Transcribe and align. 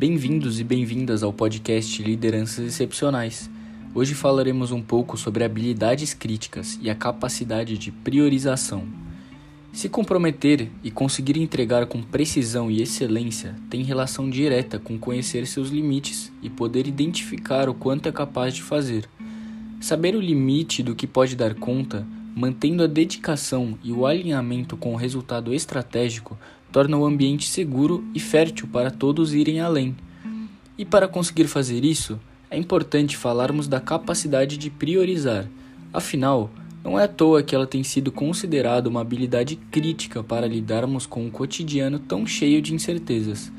Bem-vindos 0.00 0.58
e 0.58 0.64
bem-vindas 0.64 1.22
ao 1.22 1.30
podcast 1.30 2.02
Lideranças 2.02 2.64
Excepcionais. 2.64 3.50
Hoje 3.94 4.14
falaremos 4.14 4.72
um 4.72 4.80
pouco 4.80 5.14
sobre 5.18 5.44
habilidades 5.44 6.14
críticas 6.14 6.78
e 6.80 6.88
a 6.88 6.94
capacidade 6.94 7.76
de 7.76 7.92
priorização. 7.92 8.88
Se 9.74 9.90
comprometer 9.90 10.70
e 10.82 10.90
conseguir 10.90 11.36
entregar 11.36 11.84
com 11.84 12.00
precisão 12.00 12.70
e 12.70 12.80
excelência 12.80 13.54
tem 13.68 13.82
relação 13.82 14.30
direta 14.30 14.78
com 14.78 14.98
conhecer 14.98 15.46
seus 15.46 15.68
limites 15.68 16.32
e 16.40 16.48
poder 16.48 16.86
identificar 16.86 17.68
o 17.68 17.74
quanto 17.74 18.08
é 18.08 18.12
capaz 18.12 18.54
de 18.54 18.62
fazer. 18.62 19.06
Saber 19.82 20.16
o 20.16 20.20
limite 20.20 20.82
do 20.82 20.94
que 20.94 21.06
pode 21.06 21.36
dar 21.36 21.54
conta, 21.54 22.06
mantendo 22.34 22.82
a 22.82 22.86
dedicação 22.86 23.78
e 23.84 23.92
o 23.92 24.06
alinhamento 24.06 24.78
com 24.78 24.94
o 24.94 24.96
resultado 24.96 25.52
estratégico, 25.52 26.38
torna 26.72 26.96
o 26.96 27.04
ambiente 27.04 27.48
seguro 27.48 28.04
e 28.14 28.20
fértil 28.20 28.68
para 28.72 28.90
todos 28.90 29.34
irem 29.34 29.60
além. 29.60 29.96
E 30.78 30.84
para 30.84 31.08
conseguir 31.08 31.46
fazer 31.46 31.84
isso, 31.84 32.18
é 32.50 32.56
importante 32.56 33.16
falarmos 33.16 33.68
da 33.68 33.80
capacidade 33.80 34.56
de 34.56 34.70
priorizar. 34.70 35.46
Afinal, 35.92 36.50
não 36.82 36.98
é 36.98 37.04
à 37.04 37.08
toa 37.08 37.42
que 37.42 37.54
ela 37.54 37.66
tem 37.66 37.82
sido 37.82 38.10
considerada 38.10 38.88
uma 38.88 39.02
habilidade 39.02 39.56
crítica 39.70 40.22
para 40.22 40.46
lidarmos 40.46 41.06
com 41.06 41.24
um 41.24 41.30
cotidiano 41.30 41.98
tão 41.98 42.26
cheio 42.26 42.62
de 42.62 42.74
incertezas. 42.74 43.52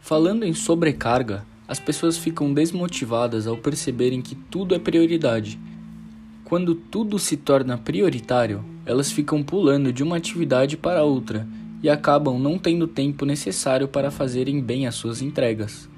Falando 0.00 0.44
em 0.44 0.54
sobrecarga, 0.54 1.44
as 1.66 1.78
pessoas 1.78 2.16
ficam 2.16 2.54
desmotivadas 2.54 3.46
ao 3.46 3.56
perceberem 3.56 4.22
que 4.22 4.34
tudo 4.34 4.74
é 4.74 4.78
prioridade. 4.78 5.58
Quando 6.44 6.74
tudo 6.74 7.18
se 7.18 7.36
torna 7.36 7.76
prioritário, 7.76 8.64
elas 8.86 9.12
ficam 9.12 9.42
pulando 9.42 9.92
de 9.92 10.02
uma 10.02 10.16
atividade 10.16 10.78
para 10.78 11.04
outra 11.04 11.46
e 11.82 11.88
acabam 11.88 12.38
não 12.38 12.58
tendo 12.58 12.86
tempo 12.86 13.24
necessário 13.24 13.88
para 13.88 14.10
fazerem 14.10 14.60
bem 14.60 14.86
as 14.86 14.94
suas 14.94 15.22
entregas. 15.22 15.88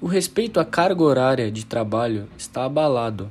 O 0.00 0.06
respeito 0.06 0.58
à 0.58 0.64
carga 0.64 1.02
horária 1.02 1.50
de 1.50 1.66
trabalho 1.66 2.26
está 2.38 2.64
abalado. 2.64 3.30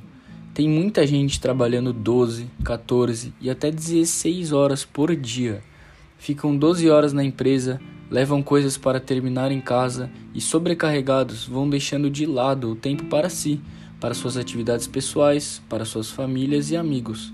Tem 0.54 0.68
muita 0.68 1.06
gente 1.06 1.40
trabalhando 1.40 1.92
12, 1.92 2.46
14 2.64 3.32
e 3.40 3.50
até 3.50 3.70
16 3.70 4.52
horas 4.52 4.84
por 4.84 5.14
dia. 5.16 5.62
Ficam 6.18 6.56
12 6.56 6.88
horas 6.90 7.12
na 7.12 7.24
empresa, 7.24 7.80
levam 8.10 8.42
coisas 8.42 8.76
para 8.76 9.00
terminar 9.00 9.50
em 9.50 9.60
casa 9.60 10.10
e, 10.34 10.40
sobrecarregados, 10.40 11.46
vão 11.46 11.68
deixando 11.68 12.10
de 12.10 12.26
lado 12.26 12.70
o 12.70 12.76
tempo 12.76 13.04
para 13.06 13.30
si, 13.30 13.60
para 13.98 14.14
suas 14.14 14.36
atividades 14.36 14.86
pessoais, 14.86 15.62
para 15.68 15.84
suas 15.84 16.10
famílias 16.10 16.70
e 16.70 16.76
amigos. 16.76 17.32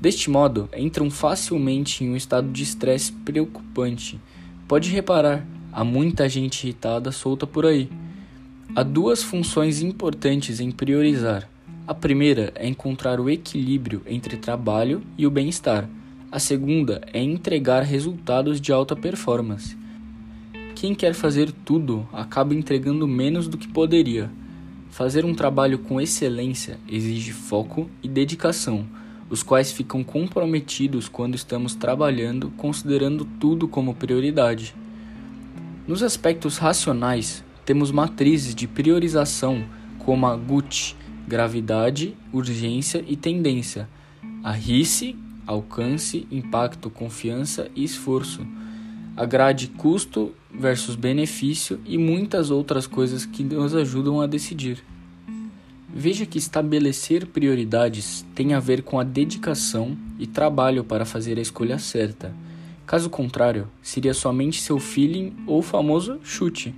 Deste 0.00 0.28
modo, 0.28 0.68
entram 0.76 1.10
facilmente 1.10 2.04
em 2.04 2.10
um 2.10 2.16
estado 2.16 2.50
de 2.50 2.62
estresse 2.62 3.10
preocupante. 3.12 4.20
Pode 4.68 4.90
reparar, 4.90 5.46
há 5.72 5.82
muita 5.82 6.28
gente 6.28 6.64
irritada 6.64 7.10
solta 7.10 7.46
por 7.46 7.64
aí. 7.64 7.88
Há 8.74 8.82
duas 8.82 9.22
funções 9.22 9.80
importantes 9.80 10.60
em 10.60 10.70
priorizar. 10.70 11.48
A 11.86 11.94
primeira 11.94 12.52
é 12.56 12.68
encontrar 12.68 13.18
o 13.18 13.30
equilíbrio 13.30 14.02
entre 14.06 14.36
trabalho 14.36 15.02
e 15.16 15.26
o 15.26 15.30
bem-estar. 15.30 15.88
A 16.30 16.38
segunda 16.38 17.00
é 17.10 17.22
entregar 17.22 17.82
resultados 17.82 18.60
de 18.60 18.72
alta 18.72 18.94
performance. 18.94 19.78
Quem 20.74 20.94
quer 20.94 21.14
fazer 21.14 21.50
tudo 21.64 22.06
acaba 22.12 22.54
entregando 22.54 23.08
menos 23.08 23.48
do 23.48 23.56
que 23.56 23.68
poderia. 23.68 24.30
Fazer 24.90 25.24
um 25.24 25.34
trabalho 25.34 25.78
com 25.78 25.98
excelência 25.98 26.78
exige 26.86 27.32
foco 27.32 27.88
e 28.02 28.08
dedicação 28.08 28.86
os 29.28 29.42
quais 29.42 29.72
ficam 29.72 30.04
comprometidos 30.04 31.08
quando 31.08 31.34
estamos 31.34 31.74
trabalhando, 31.74 32.50
considerando 32.56 33.24
tudo 33.24 33.66
como 33.66 33.94
prioridade. 33.94 34.74
Nos 35.86 36.02
aspectos 36.02 36.58
racionais, 36.58 37.44
temos 37.64 37.90
matrizes 37.90 38.54
de 38.54 38.66
priorização 38.66 39.64
como 39.98 40.26
a 40.26 40.36
GUT, 40.36 40.96
gravidade, 41.26 42.16
urgência 42.32 43.04
e 43.06 43.16
tendência, 43.16 43.88
a 44.42 44.52
RICE, 44.52 45.16
alcance, 45.46 46.26
impacto, 46.30 46.88
confiança 46.88 47.68
e 47.74 47.82
esforço, 47.82 48.46
a 49.16 49.24
grade 49.24 49.68
custo 49.68 50.32
versus 50.52 50.94
benefício 50.94 51.80
e 51.84 51.98
muitas 51.98 52.50
outras 52.50 52.86
coisas 52.86 53.24
que 53.24 53.42
nos 53.42 53.74
ajudam 53.74 54.20
a 54.20 54.26
decidir. 54.26 54.82
Veja 55.98 56.26
que 56.26 56.36
estabelecer 56.36 57.24
prioridades 57.24 58.22
tem 58.34 58.52
a 58.52 58.60
ver 58.60 58.82
com 58.82 59.00
a 59.00 59.02
dedicação 59.02 59.96
e 60.18 60.26
trabalho 60.26 60.84
para 60.84 61.06
fazer 61.06 61.38
a 61.38 61.40
escolha 61.40 61.78
certa. 61.78 62.34
Caso 62.86 63.08
contrário, 63.08 63.66
seria 63.80 64.12
somente 64.12 64.60
seu 64.60 64.78
feeling 64.78 65.34
ou 65.46 65.62
famoso 65.62 66.20
chute. 66.22 66.74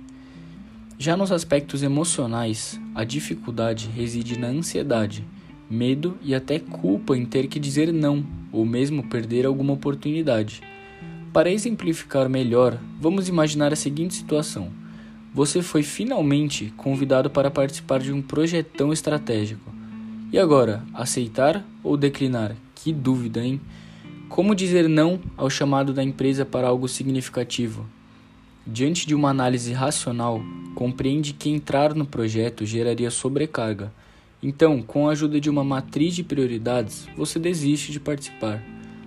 Já 0.97 1.17
nos 1.17 1.33
aspectos 1.33 1.83
emocionais, 1.83 2.79
a 2.95 3.03
dificuldade 3.03 3.89
reside 3.93 4.39
na 4.39 4.47
ansiedade, 4.47 5.25
medo 5.69 6.17
e 6.23 6.33
até 6.33 6.57
culpa 6.57 7.17
em 7.17 7.25
ter 7.25 7.47
que 7.47 7.59
dizer 7.59 7.91
não 7.91 8.25
ou 8.53 8.65
mesmo 8.65 9.03
perder 9.09 9.45
alguma 9.45 9.73
oportunidade. 9.73 10.61
Para 11.33 11.51
exemplificar 11.51 12.29
melhor, 12.29 12.79
vamos 13.01 13.27
imaginar 13.27 13.73
a 13.73 13.75
seguinte 13.75 14.13
situação. 14.13 14.71
Você 15.33 15.61
foi 15.61 15.83
finalmente 15.83 16.73
convidado 16.75 17.29
para 17.29 17.51
participar 17.51 17.99
de 17.99 18.11
um 18.11 18.21
projetão 18.21 18.91
estratégico. 18.91 19.71
E 20.31 20.39
agora, 20.39 20.83
aceitar 20.93 21.63
ou 21.83 21.95
declinar? 21.95 22.55
Que 22.73 22.91
dúvida, 22.91 23.43
hein? 23.43 23.61
Como 24.27 24.55
dizer 24.55 24.89
não 24.89 25.19
ao 25.37 25.49
chamado 25.49 25.93
da 25.93 26.03
empresa 26.03 26.45
para 26.45 26.67
algo 26.67 26.87
significativo? 26.87 27.85
Diante 28.65 29.07
de 29.07 29.13
uma 29.13 29.29
análise 29.29 29.71
racional, 29.71 30.41
compreende 30.73 31.33
que 31.33 31.49
entrar 31.49 31.93
no 31.93 32.05
projeto 32.05 32.65
geraria 32.65 33.11
sobrecarga. 33.11 33.91
Então, 34.41 34.81
com 34.81 35.07
a 35.07 35.11
ajuda 35.11 35.39
de 35.39 35.49
uma 35.49 35.63
matriz 35.63 36.15
de 36.15 36.23
prioridades, 36.23 37.07
você 37.17 37.37
desiste 37.37 37.91
de 37.91 37.99
participar. 37.99 38.63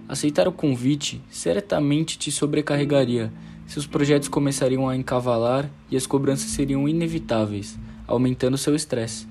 Aceitar 0.08 0.46
o 0.46 0.52
convite 0.52 1.20
certamente 1.30 2.18
te 2.18 2.30
sobrecarregaria 2.30 3.32
seus 3.66 3.86
projetos 3.86 4.28
começariam 4.28 4.88
a 4.88 4.96
encavalar 4.96 5.70
e 5.90 5.96
as 5.96 6.06
cobranças 6.06 6.50
seriam 6.50 6.88
inevitáveis, 6.88 7.78
aumentando 8.06 8.58
seu 8.58 8.74
estresse. 8.74 9.26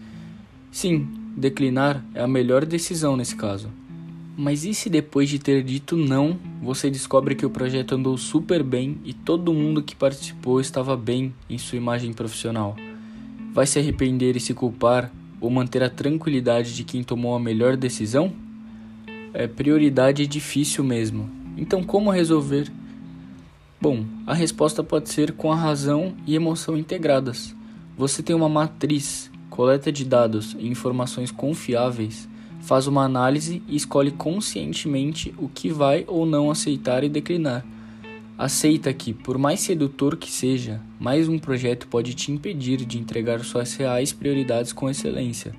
Sim, 0.71 1.07
declinar 1.35 2.03
é 2.13 2.21
a 2.21 2.27
melhor 2.27 2.65
decisão 2.65 3.15
nesse 3.15 3.35
caso. 3.35 3.69
Mas 4.37 4.63
e 4.63 4.73
se 4.73 4.89
depois 4.89 5.29
de 5.29 5.37
ter 5.37 5.61
dito 5.61 5.97
não, 5.97 6.39
você 6.61 6.89
descobre 6.89 7.35
que 7.35 7.45
o 7.45 7.49
projeto 7.49 7.95
andou 7.95 8.17
super 8.17 8.63
bem 8.63 8.97
e 9.03 9.13
todo 9.13 9.53
mundo 9.53 9.83
que 9.83 9.95
participou 9.95 10.59
estava 10.61 10.95
bem 10.95 11.33
em 11.49 11.57
sua 11.57 11.77
imagem 11.77 12.13
profissional? 12.13 12.75
Vai 13.53 13.67
se 13.67 13.77
arrepender 13.77 14.35
e 14.37 14.39
se 14.39 14.53
culpar 14.53 15.11
ou 15.39 15.49
manter 15.49 15.83
a 15.83 15.89
tranquilidade 15.89 16.73
de 16.73 16.83
quem 16.83 17.03
tomou 17.03 17.35
a 17.35 17.39
melhor 17.39 17.75
decisão? 17.75 18.31
É 19.33 19.47
prioridade 19.47 20.25
difícil 20.25 20.83
mesmo. 20.83 21.29
Então, 21.57 21.83
como 21.83 22.09
resolver? 22.09 22.71
Bom, 23.81 24.05
a 24.27 24.35
resposta 24.35 24.83
pode 24.83 25.09
ser 25.09 25.31
com 25.31 25.51
a 25.51 25.55
razão 25.55 26.13
e 26.27 26.35
emoção 26.35 26.77
integradas. 26.77 27.55
Você 27.97 28.21
tem 28.21 28.35
uma 28.35 28.47
matriz, 28.47 29.31
coleta 29.49 29.91
de 29.91 30.05
dados 30.05 30.55
e 30.59 30.67
informações 30.67 31.31
confiáveis, 31.31 32.29
faz 32.59 32.85
uma 32.85 33.03
análise 33.03 33.63
e 33.67 33.75
escolhe 33.75 34.11
conscientemente 34.11 35.33
o 35.35 35.49
que 35.49 35.71
vai 35.71 36.05
ou 36.07 36.27
não 36.27 36.51
aceitar 36.51 37.03
e 37.03 37.09
declinar. 37.09 37.65
Aceita 38.37 38.93
que, 38.93 39.15
por 39.15 39.39
mais 39.39 39.61
sedutor 39.61 40.15
que 40.15 40.31
seja, 40.31 40.79
mais 40.99 41.27
um 41.27 41.39
projeto 41.39 41.87
pode 41.87 42.13
te 42.13 42.31
impedir 42.31 42.85
de 42.85 42.99
entregar 42.99 43.43
suas 43.43 43.73
reais 43.73 44.13
prioridades 44.13 44.71
com 44.71 44.91
excelência. 44.91 45.55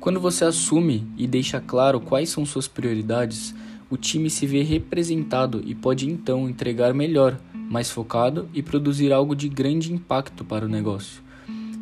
Quando 0.00 0.18
você 0.18 0.44
assume 0.44 1.06
e 1.16 1.24
deixa 1.24 1.60
claro 1.60 2.00
quais 2.00 2.30
são 2.30 2.44
suas 2.44 2.66
prioridades, 2.66 3.54
o 3.90 3.96
time 3.96 4.30
se 4.30 4.46
vê 4.46 4.62
representado 4.62 5.62
e 5.64 5.74
pode 5.74 6.08
então 6.08 6.48
entregar 6.48 6.94
melhor, 6.94 7.38
mais 7.52 7.90
focado 7.90 8.48
e 8.54 8.62
produzir 8.62 9.12
algo 9.12 9.34
de 9.34 9.48
grande 9.48 9.92
impacto 9.92 10.44
para 10.44 10.64
o 10.64 10.68
negócio. 10.68 11.22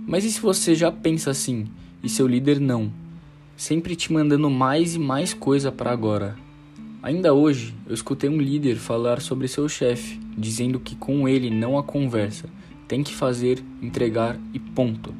Mas 0.06 0.25
e 0.25 0.32
se 0.32 0.40
você 0.40 0.75
já 0.75 0.90
pensa 0.90 1.31
assim 1.31 1.66
e 2.02 2.08
seu 2.08 2.26
líder 2.26 2.60
não? 2.60 2.93
Sempre 3.56 3.94
te 3.94 4.12
mandando 4.12 4.50
mais 4.50 4.94
e 4.94 4.99
mais 4.99 5.32
coisa 5.32 5.70
para 5.70 5.93
agora. 5.93 6.37
Ainda 7.02 7.34
hoje, 7.34 7.75
eu 7.87 7.94
escutei 7.94 8.28
um 8.28 8.40
líder 8.40 8.76
falar 8.76 9.20
sobre 9.20 9.49
seu 9.49 9.69
chefe, 9.69 10.20
dizendo 10.37 10.78
que 10.78 10.94
com 10.94 11.28
ele 11.28 11.50
não 11.50 11.78
há 11.78 11.82
conversa, 11.82 12.49
tem 12.87 13.02
que 13.02 13.14
fazer, 13.14 13.62
entregar 13.81 14.38
e 14.52 14.58
ponto. 14.58 15.14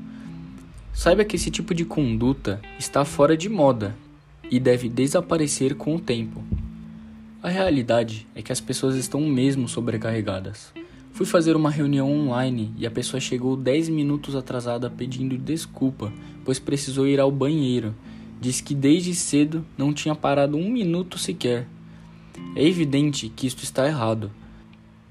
Saiba 0.93 1.25
que 1.25 1.37
esse 1.37 1.51
tipo 1.51 1.75
de 1.75 1.85
conduta 1.85 2.61
está 2.79 3.05
fora 3.05 3.37
de 3.37 3.49
moda 3.49 3.97
e 4.51 4.61
deve 4.61 4.89
desaparecer 4.89 5.75
com 5.75 5.97
o 5.97 6.01
tempo. 6.01 6.43
A 7.43 7.49
realidade 7.49 8.25
é 8.37 8.41
que 8.41 8.53
as 8.53 8.61
pessoas 8.61 8.95
estão 8.95 9.21
mesmo 9.23 9.69
sobrecarregadas. 9.69 10.73
Fui 11.11 11.27
fazer 11.27 11.57
uma 11.57 11.73
reunião 11.73 12.09
online 12.09 12.73
e 12.79 12.87
a 12.87 12.91
pessoa 12.91 13.21
chegou 13.21 13.57
10 13.57 13.89
minutos 13.89 14.37
atrasada 14.37 14.89
pedindo 14.89 15.37
desculpa, 15.37 16.13
pois 16.45 16.61
precisou 16.61 17.05
ir 17.05 17.19
ao 17.19 17.33
banheiro. 17.33 17.97
Diz 18.41 18.61
que 18.61 18.77
desde 18.77 19.13
cedo 19.13 19.67
não 19.77 19.93
tinha 19.93 20.15
parado 20.15 20.57
um 20.57 20.71
minuto 20.71 21.19
sequer. 21.19 21.67
É 22.55 22.65
evidente 22.65 23.29
que 23.29 23.49
isto 23.49 23.65
está 23.65 23.89
errado. 23.89 24.31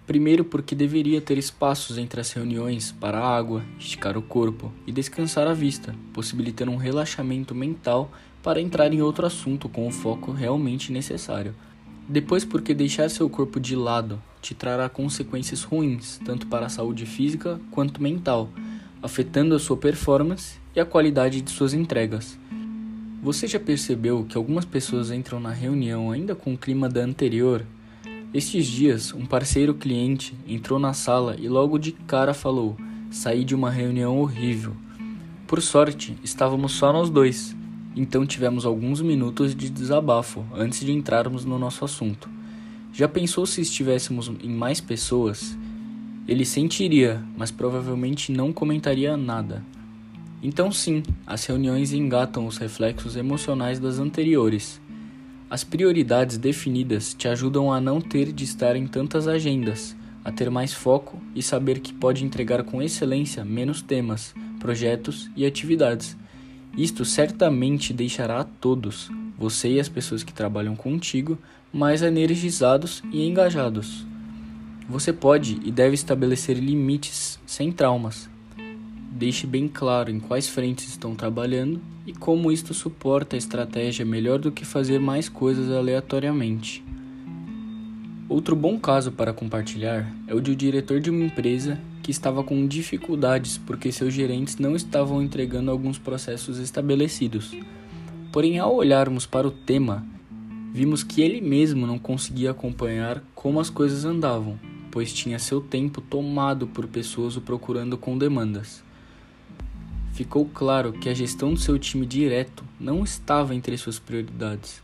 Primeiro, 0.08 0.46
porque 0.46 0.74
deveria 0.74 1.20
ter 1.20 1.38
espaços 1.38 1.98
entre 1.98 2.22
as 2.22 2.32
reuniões 2.32 2.94
para 2.94 3.20
a 3.20 3.38
água, 3.38 3.62
esticar 3.78 4.18
o 4.18 4.22
corpo 4.22 4.72
e 4.88 4.92
descansar 4.94 5.50
a 5.50 5.54
vista, 5.54 5.94
possibilitando 6.14 6.72
um 6.72 6.78
relaxamento 6.78 7.54
mental 7.54 8.10
para 8.42 8.62
entrar 8.62 8.94
em 8.94 9.02
outro 9.02 9.26
assunto 9.26 9.68
com 9.68 9.86
o 9.86 9.92
foco 9.92 10.32
realmente 10.32 10.94
necessário. 10.94 11.54
Depois, 12.12 12.44
porque 12.44 12.74
deixar 12.74 13.10
seu 13.10 13.30
corpo 13.30 13.58
de 13.58 13.74
lado 13.74 14.22
te 14.42 14.54
trará 14.54 14.90
consequências 14.90 15.64
ruins, 15.64 16.20
tanto 16.26 16.46
para 16.46 16.66
a 16.66 16.70
saúde 16.70 17.06
física 17.06 17.58
quanto 17.72 18.04
mental, 18.04 18.50
afetando 19.02 19.56
a 19.56 19.60
sua 19.60 19.78
performance 19.78 20.60
e 20.76 20.82
a 20.82 20.86
qualidade 20.86 21.40
de 21.40 21.50
suas 21.50 21.74
entregas. 21.74 22.38
Você 23.24 23.48
já 23.48 23.62
percebeu 23.62 24.26
que 24.26 24.36
algumas 24.36 24.66
pessoas 24.66 25.10
entram 25.10 25.40
na 25.40 25.52
reunião 25.52 26.12
ainda 26.12 26.36
com 26.36 26.54
o 26.54 26.58
clima 26.58 26.90
da 26.90 27.00
anterior? 27.00 27.66
Estes 28.34 28.66
dias, 28.68 29.14
um 29.14 29.26
parceiro 29.26 29.74
cliente 29.74 30.36
entrou 30.46 30.78
na 30.78 30.92
sala 30.92 31.38
e 31.40 31.48
logo 31.48 31.80
de 31.80 31.94
cara 31.94 32.34
falou: 32.34 32.76
Saí 33.10 33.46
de 33.46 33.56
uma 33.56 33.72
reunião 33.72 34.20
horrível. 34.20 34.76
Por 35.48 35.62
sorte, 35.62 36.18
estávamos 36.22 36.74
só 36.74 36.92
nós 36.92 37.10
dois, 37.10 37.56
então 37.96 38.26
tivemos 38.26 38.66
alguns 38.66 39.02
minutos 39.02 39.54
de 39.54 39.70
desabafo 39.70 40.46
antes 40.54 40.80
de 40.80 40.92
entrarmos 40.92 41.44
no 41.44 41.60
nosso 41.60 41.84
assunto. 41.84 42.30
Já 42.94 43.08
pensou 43.08 43.46
se 43.46 43.62
estivéssemos 43.62 44.32
em 44.42 44.50
mais 44.50 44.80
pessoas? 44.80 45.58
Ele 46.28 46.46
sentiria, 46.46 47.24
mas 47.38 47.52
provavelmente 47.52 48.32
não 48.32 48.54
comentaria 48.54 49.18
nada. 49.18 49.64
Então, 50.42 50.72
sim, 50.72 51.04
as 51.28 51.46
reuniões 51.46 51.94
engatam 51.94 52.48
os 52.48 52.58
reflexos 52.58 53.16
emocionais 53.16 53.80
das 53.80 54.00
anteriores. 54.00 54.82
As 55.50 55.64
prioridades 55.64 56.38
definidas 56.38 57.14
te 57.14 57.28
ajudam 57.28 57.72
a 57.72 57.82
não 57.82 58.00
ter 58.00 58.32
de 58.32 58.46
estar 58.46 58.76
em 58.76 58.88
tantas 58.88 59.28
agendas, 59.28 59.96
a 60.24 60.32
ter 60.32 60.50
mais 60.50 60.74
foco 60.74 61.22
e 61.36 61.44
saber 61.44 61.80
que 61.80 61.94
pode 61.94 62.24
entregar 62.24 62.64
com 62.64 62.82
excelência 62.82 63.44
menos 63.44 63.82
temas, 63.82 64.34
projetos 64.60 65.30
e 65.36 65.46
atividades 65.46 66.18
isto 66.78 67.04
certamente 67.04 67.94
deixará 67.94 68.40
a 68.40 68.44
todos, 68.44 69.10
você 69.38 69.74
e 69.74 69.80
as 69.80 69.90
pessoas 69.90 70.24
que 70.24 70.34
trabalham 70.34 70.76
contigo, 70.76 71.38
mais 71.74 72.02
energizados 72.02 73.04
e 73.12 73.26
engajados. 73.28 74.06
Você 74.90 75.12
pode 75.12 75.60
e 75.64 75.72
deve 75.72 75.96
estabelecer 75.96 76.58
limites 76.58 77.40
sem 77.46 77.72
traumas. 77.72 78.30
Deixe 79.12 79.46
bem 79.46 79.68
claro 79.68 80.10
em 80.10 80.20
quais 80.20 80.48
frentes 80.48 80.88
estão 80.90 81.16
trabalhando 81.16 81.82
e 82.06 82.14
como 82.14 82.52
isto 82.52 82.74
suporta 82.74 83.36
a 83.36 83.40
estratégia 83.40 84.06
melhor 84.06 84.40
do 84.40 84.52
que 84.52 84.66
fazer 84.66 85.00
mais 85.00 85.30
coisas 85.30 85.70
aleatoriamente. 85.70 86.84
Outro 88.28 88.56
bom 88.56 88.80
caso 88.80 89.12
para 89.12 89.34
compartilhar 89.34 90.10
é 90.26 90.34
o 90.34 90.40
de 90.40 90.52
um 90.52 90.56
diretor 90.56 91.02
de 91.02 91.10
uma 91.10 91.26
empresa 91.26 91.78
que 92.02 92.12
estava 92.12 92.44
com 92.44 92.68
dificuldades 92.68 93.58
porque 93.58 93.92
seus 93.92 94.14
gerentes 94.14 94.58
não 94.58 94.76
estavam 94.76 95.22
entregando 95.22 95.72
alguns 95.72 95.98
processos 95.98 96.58
estabelecidos. 96.58 97.56
Porém, 98.32 98.60
ao 98.60 98.76
olharmos 98.76 99.26
para 99.26 99.48
o 99.48 99.52
tema, 99.52 100.06
vimos 100.74 101.04
que 101.04 101.22
ele 101.22 101.42
mesmo 101.42 101.86
não 101.86 102.00
conseguia 102.00 102.52
acompanhar 102.52 103.24
como 103.36 103.60
as 103.60 103.70
coisas 103.70 104.06
andavam, 104.06 104.60
pois 104.90 105.14
tinha 105.14 105.40
seu 105.40 105.62
tempo 105.62 106.02
tomado 106.02 106.68
por 106.68 106.88
pessoas 106.88 107.36
o 107.38 107.42
procurando 107.42 107.98
com 107.98 108.18
demandas. 108.18 108.84
Ficou 110.14 110.46
claro 110.46 110.94
que 110.94 111.10
a 111.10 111.14
gestão 111.14 111.54
do 111.54 111.60
seu 111.60 111.80
time 111.80 112.06
direto 112.06 112.64
não 112.80 113.04
estava 113.04 113.56
entre 113.56 113.78
suas 113.78 114.00
prioridades 114.00 114.82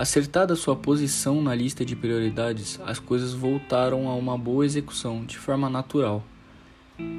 Acertada 0.00 0.56
sua 0.56 0.74
posição 0.74 1.42
na 1.42 1.54
lista 1.54 1.84
de 1.84 1.94
prioridades, 1.94 2.80
as 2.86 2.98
coisas 2.98 3.34
voltaram 3.34 4.08
a 4.08 4.14
uma 4.14 4.38
boa 4.38 4.64
execução 4.64 5.26
de 5.26 5.36
forma 5.36 5.68
natural. 5.68 6.24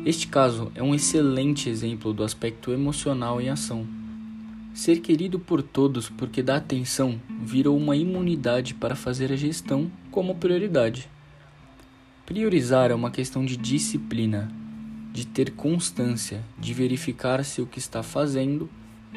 Este 0.06 0.28
caso 0.28 0.72
é 0.74 0.82
um 0.82 0.96
excelente 0.96 1.70
exemplo 1.70 2.12
do 2.12 2.24
aspecto 2.24 2.72
emocional 2.72 3.40
em 3.40 3.50
ação. 3.50 3.86
Ser 4.74 5.00
querido 5.00 5.38
por 5.38 5.62
todos 5.62 6.10
porque 6.10 6.42
dá 6.42 6.56
atenção 6.56 7.20
virou 7.42 7.78
uma 7.78 7.96
imunidade 7.96 8.74
para 8.74 8.96
fazer 8.96 9.32
a 9.32 9.36
gestão 9.36 9.92
como 10.10 10.36
prioridade. 10.36 11.10
Priorizar 12.26 12.90
é 12.90 12.96
uma 12.96 13.12
questão 13.12 13.46
de 13.46 13.58
disciplina, 13.58 14.52
de 15.12 15.28
ter 15.28 15.52
constância, 15.52 16.44
de 16.58 16.74
verificar 16.74 17.44
se 17.44 17.62
o 17.62 17.68
que 17.68 17.78
está 17.80 18.02
fazendo 18.02 18.70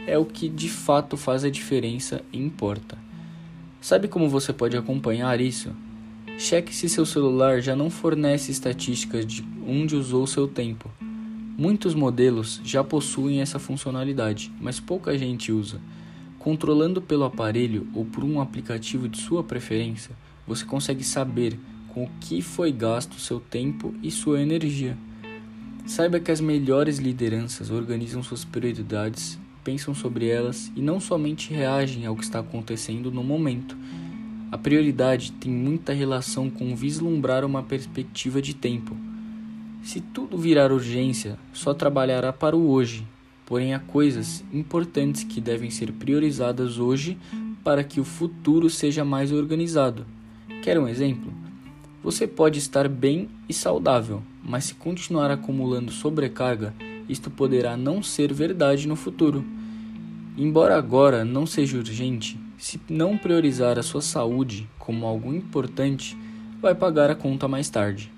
é 0.07 0.19
o 0.19 0.25
que 0.25 0.49
de 0.49 0.69
fato 0.69 1.17
faz 1.17 1.45
a 1.45 1.51
diferença 1.51 2.21
e 2.33 2.39
importa. 2.39 2.99
Sabe 3.81 4.09
como 4.09 4.29
você 4.29 4.53
pode 4.53 4.77
acompanhar 4.77 5.41
isso? 5.41 5.75
Cheque 6.39 6.75
se 6.75 6.89
seu 6.89 7.07
celular 7.07 7.61
já 7.61 7.77
não 7.77 7.89
fornece 7.89 8.51
estatísticas 8.51 9.25
de 9.25 9.45
onde 9.67 9.95
usou 9.95 10.27
seu 10.27 10.49
tempo. 10.49 10.91
Muitos 11.57 11.95
modelos 11.95 12.61
já 12.65 12.83
possuem 12.83 13.41
essa 13.41 13.59
funcionalidade, 13.59 14.53
mas 14.61 14.81
pouca 14.81 15.17
gente 15.17 15.53
usa. 15.53 15.81
Controlando 16.39 17.01
pelo 17.01 17.25
aparelho 17.25 17.87
ou 17.95 18.05
por 18.05 18.25
um 18.25 18.41
aplicativo 18.41 19.09
de 19.09 19.19
sua 19.19 19.45
preferência, 19.45 20.11
você 20.47 20.65
consegue 20.65 21.05
saber 21.05 21.59
com 21.89 22.05
o 22.05 22.11
que 22.21 22.43
foi 22.43 22.73
gasto 22.73 23.21
seu 23.21 23.39
tempo 23.39 23.95
e 24.03 24.11
sua 24.11 24.43
energia. 24.43 24.99
Saiba 25.87 26.19
que 26.19 26.33
as 26.33 26.41
melhores 26.41 26.99
lideranças 26.99 27.71
organizam 27.71 28.23
suas 28.23 28.45
prioridades 28.45 29.39
pensam 29.65 29.95
sobre 29.95 30.29
elas 30.29 30.71
e 30.77 30.83
não 30.83 31.01
somente 31.01 31.53
reagem 31.53 32.05
ao 32.05 32.15
que 32.15 32.23
está 32.23 32.41
acontecendo 32.41 33.11
no 33.11 33.25
momento. 33.25 33.75
A 34.55 34.57
prioridade 34.57 35.33
tem 35.33 35.51
muita 35.51 35.93
relação 35.93 36.49
com 36.49 36.77
vislumbrar 36.77 37.45
uma 37.45 37.61
perspectiva 37.61 38.41
de 38.41 38.55
tempo. 38.55 38.97
Se 39.83 40.01
tudo 40.01 40.39
virar 40.39 40.71
urgência, 40.71 41.37
só 41.53 41.75
trabalhará 41.75 42.33
para 42.33 42.57
o 42.57 42.71
hoje, 42.71 43.05
porém 43.45 43.75
há 43.75 43.81
coisas 43.81 44.45
importantes 44.53 45.25
que 45.25 45.41
devem 45.41 45.71
ser 45.71 45.91
priorizadas 45.91 46.79
hoje 46.79 47.19
para 47.65 47.83
que 47.83 47.99
o 47.99 48.05
futuro 48.05 48.71
seja 48.71 49.05
mais 49.05 49.33
organizado. 49.33 50.07
Quer 50.63 50.79
um 50.79 50.87
exemplo? 50.87 51.33
Você 52.01 52.25
pode 52.25 52.61
estar 52.61 52.89
bem 52.89 53.29
e 53.49 53.53
saudável, 53.53 54.23
mas 54.41 54.67
se 54.67 54.75
continuar 54.77 55.33
acumulando 55.33 55.91
sobrecarga, 55.91 56.73
isto 57.09 57.29
poderá 57.29 57.77
não 57.77 58.05
ser 58.05 58.33
verdade 58.33 58.87
no 58.87 58.95
futuro. 58.95 59.45
Embora 60.39 60.79
agora 60.79 61.25
não 61.25 61.45
seja 61.45 61.77
urgente, 61.77 62.39
se 62.65 62.81
não 62.89 63.19
priorizar 63.19 63.79
a 63.79 63.83
sua 63.83 64.01
saúde 64.01 64.67
como 64.79 65.05
algo 65.05 65.35
importante, 65.35 66.17
vai 66.63 66.75
pagar 66.75 67.11
a 67.11 67.15
conta 67.15 67.47
mais 67.47 67.69
tarde. 67.69 68.11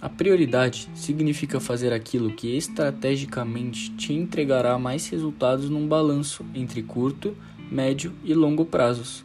A 0.00 0.08
prioridade 0.08 0.88
significa 0.94 1.60
fazer 1.60 1.92
aquilo 1.92 2.32
que 2.32 2.56
estrategicamente 2.56 3.90
te 3.90 4.14
entregará 4.14 4.78
mais 4.78 5.06
resultados 5.10 5.68
num 5.68 5.86
balanço 5.86 6.46
entre 6.54 6.82
curto, 6.82 7.36
médio 7.70 8.14
e 8.24 8.32
longo 8.32 8.64
prazos. 8.64 9.22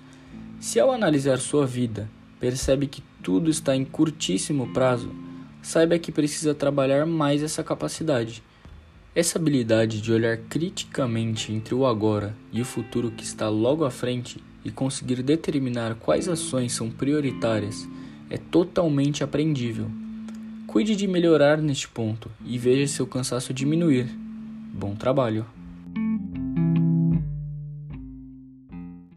Se 0.59 0.77
ao 0.77 0.91
analisar 0.91 1.37
sua 1.39 1.65
vida 1.65 2.09
percebe 2.37 2.85
que 2.85 3.01
tudo 3.23 3.49
está 3.49 3.73
em 3.73 3.85
curtíssimo 3.85 4.73
prazo, 4.73 5.09
saiba 5.61 5.97
que 5.97 6.11
precisa 6.11 6.53
trabalhar 6.53 7.05
mais 7.05 7.41
essa 7.41 7.63
capacidade. 7.63 8.43
Essa 9.15 9.37
habilidade 9.37 10.01
de 10.01 10.11
olhar 10.11 10.37
criticamente 10.49 11.53
entre 11.53 11.75
o 11.75 11.85
agora 11.85 12.35
e 12.51 12.59
o 12.61 12.65
futuro 12.65 13.11
que 13.11 13.23
está 13.23 13.47
logo 13.47 13.85
à 13.85 13.91
frente 13.91 14.43
e 14.65 14.71
conseguir 14.71 15.21
determinar 15.21 15.93
quais 15.95 16.27
ações 16.27 16.73
são 16.73 16.89
prioritárias 16.89 17.87
é 18.27 18.39
totalmente 18.39 19.23
aprendível. 19.23 19.87
Cuide 20.65 20.95
de 20.95 21.07
melhorar 21.07 21.59
neste 21.59 21.87
ponto 21.87 22.31
e 22.43 22.57
veja 22.57 22.91
seu 22.91 23.05
cansaço 23.05 23.53
diminuir. 23.53 24.07
Bom 24.73 24.95
trabalho! 24.95 25.45